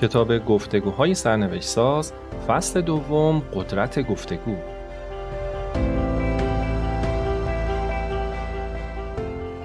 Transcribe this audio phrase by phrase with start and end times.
[0.00, 2.12] کتاب گفتگوهای سرنوشت ساز
[2.48, 4.56] فصل دوم قدرت گفتگو.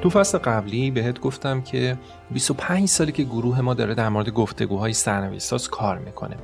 [0.02, 1.98] تو فصل قبلی بهت گفتم که
[2.32, 6.36] 25 سالی که گروه ما داره در مورد گفتگوهای سرنوشت ساز کار می‌کنه.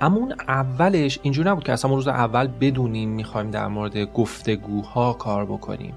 [0.00, 5.44] اما اون اولش اینجور نبود که اصلا روز اول بدونیم می‌خوایم در مورد گفتگوها کار
[5.46, 5.94] بکنیم.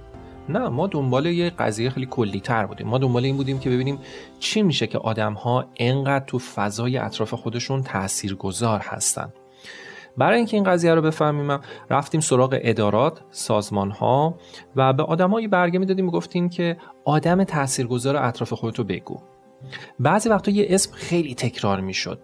[0.50, 4.00] نه ما دنبال یه قضیه خیلی کلی تر بودیم ما دنبال این بودیم که ببینیم
[4.40, 9.34] چی میشه که آدم ها انقدر تو فضای اطراف خودشون تاثیرگذار هستن
[10.18, 14.36] برای اینکه این قضیه رو بفهمیم رفتیم سراغ ادارات، سازمان ها
[14.76, 19.20] و به آدمایی برگه می‌دادیم گفتیم که آدم تاثیرگذار اطراف خودتو بگو.
[20.00, 22.20] بعضی وقتا یه اسم خیلی تکرار می‌شد.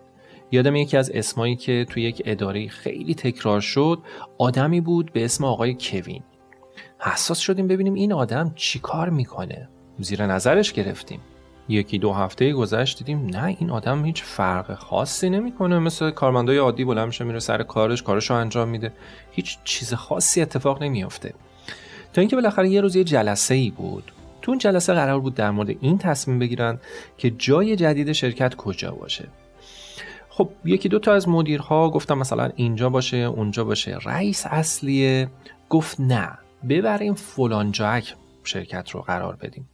[0.52, 4.00] یادم یکی از اسمایی که توی یک اداره خیلی تکرار شد
[4.38, 6.24] آدمی بود به اسم آقای کوین.
[7.00, 9.70] حساس شدیم ببینیم این آدم چی کار می‌کنه.
[10.00, 11.20] زیر نظرش گرفتیم.
[11.70, 15.80] یکی دو هفته گذشت دیدیم نه این آدم هیچ فرق خاصی نمی‌کنه.
[15.80, 18.92] مثل کارمندای عادی بلند میشه میره سر کارش کارش رو انجام میده.
[19.32, 21.34] هیچ چیز خاصی اتفاق نمیافته.
[22.14, 24.12] تا اینکه بالاخره یه روز یه جلسه ای بود.
[24.42, 26.80] تو اون جلسه قرار بود در مورد این تصمیم بگیرن
[27.18, 29.28] که جای جدید شرکت کجا باشه.
[30.30, 33.98] خب یکی دو تا از مدیرها گفتم مثلا اینجا باشه اونجا باشه.
[34.06, 35.30] رئیس اصلیه
[35.70, 36.38] گفت نه.
[36.70, 39.70] ببریم فلان جاک شرکت رو قرار بدیم.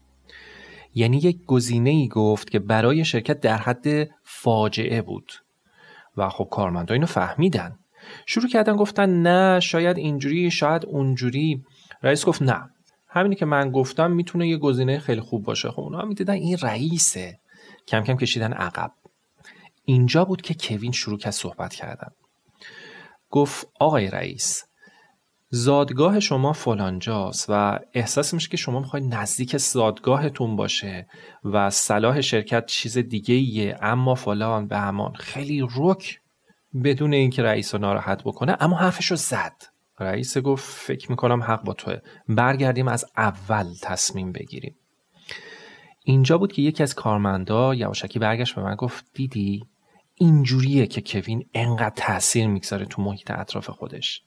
[0.95, 5.31] یعنی یک گزینه ای گفت که برای شرکت در حد فاجعه بود.
[6.17, 7.79] و خب کارمندا اینو فهمیدن.
[8.25, 11.63] شروع کردن گفتن نه شاید اینجوری شاید اونجوری.
[12.03, 12.69] رئیس گفت نه.
[13.09, 15.71] همینی که من گفتم می‌تونه یه گزینه خیلی خوب باشه.
[15.71, 17.39] خب اونا می‌دیدن این رئیسه.
[17.87, 18.91] کم کم کشیدن عقب.
[19.85, 22.09] اینجا بود که کوین شروع کرد صحبت کردن.
[23.29, 24.63] گفت آقای رئیس
[25.49, 31.07] زادگاه شما فلانجاست و احساس میشه که شما می‌خواید نزدیک زادگاهتون باشه
[31.43, 36.19] و صلاح شرکت چیز دیگه ایه اما فلان به همان خیلی رک
[36.83, 38.57] بدون اینکه رئیس رو ناراحت بکنه.
[38.59, 39.55] اما حرفش رو زد.
[39.99, 41.97] رئیس گفت فکر می‌کنم حق با توه.
[42.27, 44.75] برگردیم از اول تصمیم بگیریم.
[46.03, 49.65] اینجا بود که یکی از کارمندا یواشکی برگشت به من گفت دیدی؟
[50.15, 54.21] اینجوریه که کوین انقدر تاثیر می‌گذاره تو محیط اطراف خودش.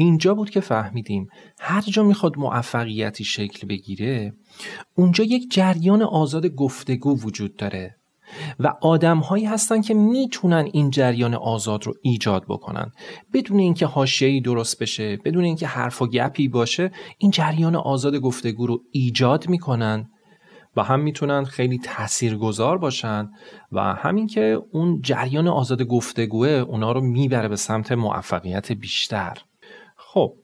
[0.00, 1.28] اینجا بود که فهمیدیم
[1.60, 4.32] هر جا می‌خواد موفقیتی شکل بگیره
[4.94, 7.96] اونجا یک جریان آزاد گفتگو وجود داره
[8.58, 12.92] و آدم هایی هستن که می‌تونن این جریان آزاد رو ایجاد بکنن.
[13.32, 18.66] بدون اینکه حاشیه‌ای درست بشه بدون اینکه حرف و گپی باشه این جریان آزاد گفتگو
[18.66, 20.10] رو ایجاد می‌کنن
[20.76, 23.28] و هم می‌تونن خیلی تاثیرگذار باشن
[23.72, 29.38] و همین که اون جریان آزاد گفتگوه اونا رو می‌بره به سمت موفقیت بیشتر.
[30.18, 30.34] خب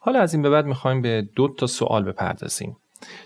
[0.00, 2.76] حالا از این به بعد می‌خوایم به دو تا سوال بپردازیم.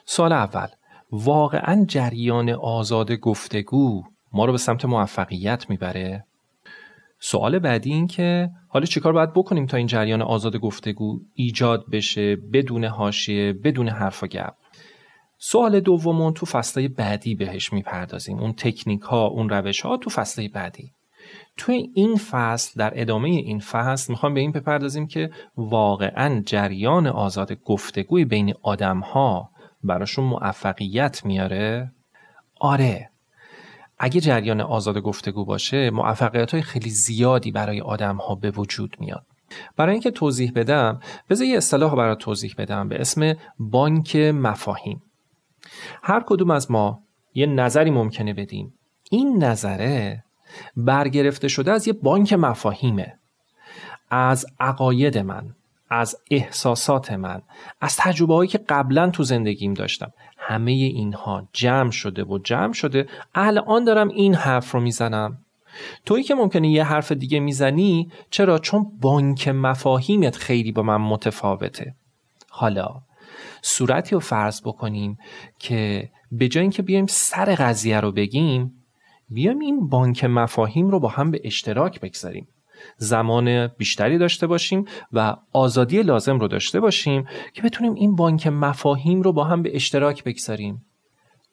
[0.04, 0.66] سوال اول
[1.12, 4.02] واقعا جریان آزاد گفتگو
[4.32, 6.24] ما رو به سمت موفقیت می‌بره؟
[7.20, 12.36] سوال بعدی این که حالا چیکار باید بکنیم تا این جریان آزاد گفتگو ایجاد بشه
[12.36, 14.54] بدون حاشیه بدون حرف و گپ؟
[15.38, 18.38] سوال دومون تو فصلهای بعدی بهش می‌پردازیم.
[18.38, 20.92] اون تکنیک ها اون روش ها تو فصلهای بعدی.
[21.56, 27.52] توی این فصل در ادامه این فصل می‌خوام به این بپردازیم که واقعا جریان آزاد
[27.52, 29.50] گفتگوی بین آدم ها
[29.84, 31.92] براشون موفقیت میاره؟
[32.60, 33.10] آره
[33.98, 39.26] اگه جریان آزاد گفتگو باشه موفقیت های خیلی زیادی برای آدم ها به وجود میاد.
[39.76, 45.02] برای اینکه توضیح بدم بذار یه اصطلاح برای توضیح بدم به اسم بانک مفاهیم.
[46.02, 47.02] هر کدوم از ما
[47.34, 48.74] یه نظری ممکنه بدیم.
[49.10, 50.24] این نظره
[50.76, 53.14] برگرفته شده از یه بانک مفاهیمه.
[54.10, 55.54] از عقاید من
[55.90, 57.42] از احساسات من
[57.80, 60.12] از تجربه هایی که قبلا تو زندگیم داشتم.
[60.38, 63.08] همه اینها جمع شده و جمع شده.
[63.34, 65.38] الان دارم این حرف رو می‌زنم.
[66.06, 71.94] تویی که ممکنه یه حرف دیگه می‌زنی چرا؟ چون بانک مفاهیمت خیلی با من متفاوته.
[72.48, 73.00] حالا
[73.62, 75.18] صورتی رو فرض بکنیم
[75.58, 78.79] که به جای اینکه بیایم سر قضیه رو بگیم
[79.30, 82.48] بیایم این بانک مفاهیم رو با هم به اشتراک بگذاریم.
[82.97, 87.24] زمان بیشتری داشته باشیم و آزادی لازم رو داشته باشیم
[87.54, 90.84] که بتونیم این بانک مفاهیم رو با هم به اشتراک بگذاریم.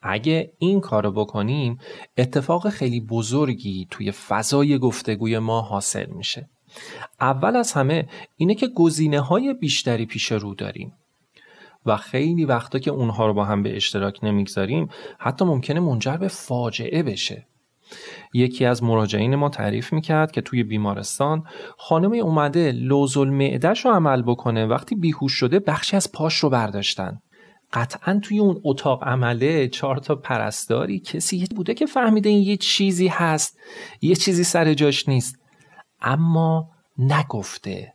[0.01, 1.77] اگه این کار رو بکنیم
[2.17, 6.49] اتفاق خیلی بزرگی توی فضای گفتگوی ما حاصل میشه.
[7.21, 10.93] اول از همه اینه که گزینه های بیشتری پیش رو داریم
[11.85, 14.89] و خیلی وقتا که اونها رو با هم به اشتراک نمی‌گذاریم
[15.19, 17.47] حتی ممکنه منجر به فاجعه بشه.
[18.33, 21.43] یکی از مراجعین ما تعریف می‌کرد که توی بیمارستان
[21.77, 27.19] خانم اومده لوزل معدش رو عمل بکنه وقتی بیهوش شده بخشی از پاش رو برداشتن.
[27.73, 33.07] قطعا توی اون اتاق عمله چهار تا پرستاری کسی بوده که فهمیده این یه چیزی
[33.07, 33.59] هست
[34.01, 35.39] یه چیزی سر جاش نیست.
[36.01, 37.93] اما نگفته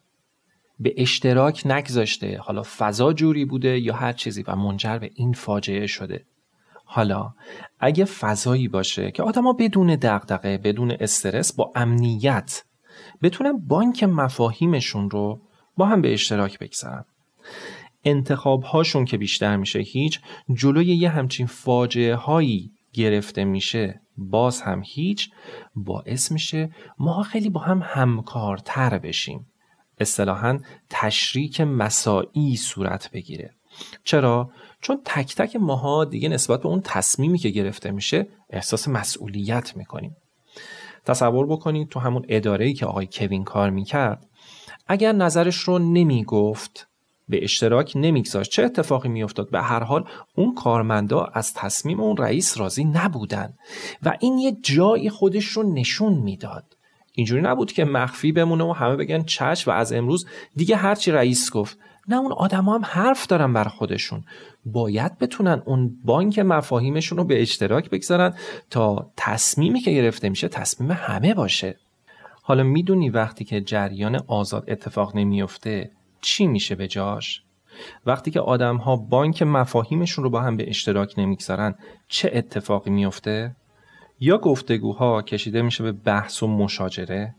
[0.78, 2.38] به اشتراک نگذاشته.
[2.38, 6.24] حالا فضا جوری بوده یا هر چیزی و منجر به این فاجعه شده.
[6.94, 7.32] حالا
[7.80, 12.64] اگه فضایی باشه که آدما بدون دغدغه بدون استرس با امنیت
[13.22, 15.40] بتونن بانک مفاهیمشون رو
[15.76, 17.04] با هم به اشتراک بگذارن.
[18.04, 20.20] انتخاب هاشون که بیشتر میشه هیچ
[20.54, 25.30] جلوی یه همچین فاجعه هایی گرفته میشه باز هم هیچ
[25.74, 29.46] باعث میشه ما خیلی با هم همکارتر بشیم.
[29.98, 30.58] اصطلاحا
[30.90, 33.54] تشریک مساعی صورت بگیره.
[34.04, 39.76] چرا؟ چون تک تک ماها دیگه نسبت به اون تصمیمی که گرفته میشه احساس مسئولیت
[39.76, 40.16] می‌کنیم.
[41.04, 44.26] تصور بکنید تو همون اداره که آقای کوین کار می‌کرد
[44.86, 46.86] اگر نظرش رو نمی‌گفت
[47.28, 50.04] به اشتراک نمیگذاشت چه اتفاقی میافتاد؟ به هر حال
[50.34, 53.54] اون کارمندا از تصمیم اون رئیس راضی نبودن
[54.02, 56.64] و این یه جایی خودش رو نشون می‌داد.
[57.12, 60.26] اینجوری نبود که مخفی بمونه و همه بگن چش و از امروز
[60.56, 61.78] دیگه هرچی رئیس گفت
[62.08, 64.24] نه اون آدم هم حرف دارن بر خودشون
[64.64, 68.34] باید بتونن اون بانک مفاهیمشون رو به اشتراک بگذارن
[68.70, 71.76] تا تصمیمی که گرفته میشه تصمیم همه باشه
[72.42, 75.90] حالا می‌دونی وقتی که جریان آزاد اتفاق نمیفته
[76.20, 77.42] چی میشه به جاش؟
[78.06, 81.74] وقتی که آدم ها بانک مفاهیمشون رو با هم به اشتراک نمی‌گذارن
[82.08, 83.56] چه اتفاقی میفته؟
[84.20, 87.34] یا گفتگوها کشیده میشه به بحث و مشاجره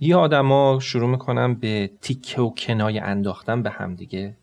[0.00, 4.36] یا آدما شروع می‌کنن به تیکه و کنای انداختن به همدیگه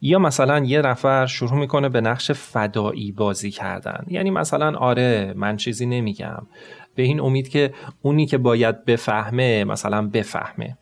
[0.00, 4.04] یا مثلا یه نفر شروع می‌کنه به نقش فدایی بازی کردن.
[4.08, 6.46] یعنی مثلا آره من چیزی نمیگم.
[6.94, 10.78] به این امید که اونی که باید بفهمه مثلا بفهمه.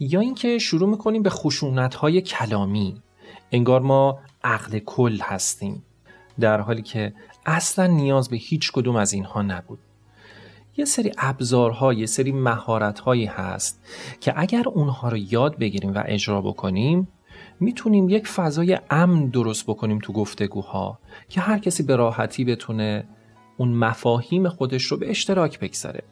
[0.00, 3.02] یا اینکه شروع می‌کنیم به خشونت های کلامی.
[3.52, 5.82] انگار ما عقل کل هستیم.
[6.40, 7.12] در حالی که
[7.46, 9.78] اصلا نیاز به هیچ کدوم از اینها نبود.
[10.76, 13.84] یه سری ابزارها یه سری مهارتهایی هست
[14.20, 17.08] که اگر اونها رو یاد بگیریم و اجرا بکنیم
[17.60, 23.04] می‌تونیم یک فضای امن درست بکنیم تو گفتگوها که هر کسی به راحتی بتونه
[23.56, 26.02] اون مفاهیم خودش رو به اشتراک بگذاره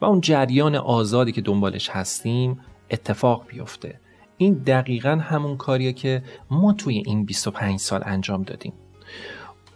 [0.00, 2.60] و اون جریان آزادی که دنبالش هستیم
[2.90, 4.00] اتفاق بیفته.
[4.36, 8.72] این دقیقا همون کاریه که ما توی این 25 سال انجام دادیم.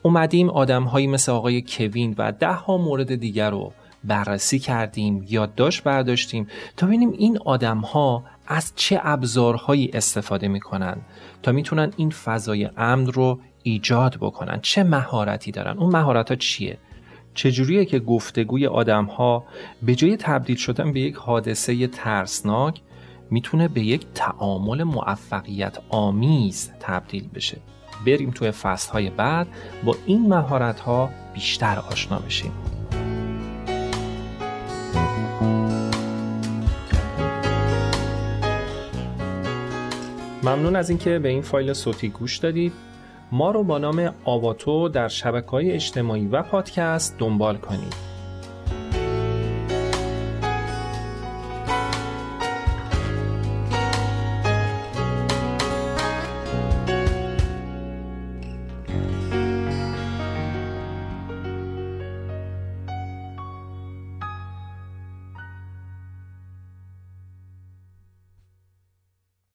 [0.03, 3.73] اومدیم آدم هایی مثل آقای کوین و ده ها مورد دیگر رو
[4.05, 6.47] بررسی کردیم یادداشت برداشتیم
[6.77, 10.97] تا ببینیم این آدم ها از چه ابزارهایی استفاده می‌کنن
[11.43, 14.59] تا می‌تونن این فضای امن رو ایجاد بکنن.
[14.63, 16.79] چه مهارتی دارن؟ اون مهارت ها چیه؟
[17.35, 19.45] چجوریه که گفتگوی آدم ها
[19.83, 22.81] به جای تبدیل شدن به یک حادثه ترسناک
[23.31, 27.59] می‌تونه به یک تعامل موفقیت آمیز تبدیل بشه؟
[28.07, 29.47] بریم توی فصل بعد
[29.85, 32.53] با این مهارت ها بیشتر آشنا بشیم.
[40.49, 42.73] ممنون از اینکه به این فایل صوتی گوش دادید.
[43.33, 48.08] ما رو با نام آواتو در شبکه های اجتماعی و پادکست دنبال کنید.